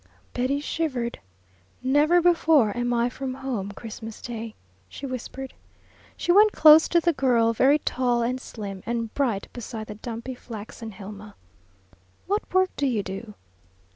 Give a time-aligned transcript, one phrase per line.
[0.33, 1.19] Betty shivered.
[1.83, 4.55] "Never before am I from home Christmas day,"
[4.89, 5.53] she whispered.
[6.17, 10.33] She went close to the girl, very tall and slim and bright beside the dumpy,
[10.33, 11.35] flaxen Hilma.
[12.25, 13.35] "What work do you do?"